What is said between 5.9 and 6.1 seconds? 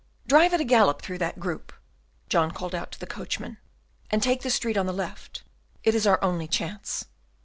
is